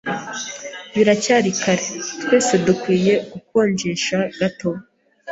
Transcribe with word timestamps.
Biracyari 0.93 1.49
kare. 1.61 1.87
Twese 2.21 2.53
dukwiye 2.65 3.13
gukonjesha 3.31 4.17
gato. 4.39 4.69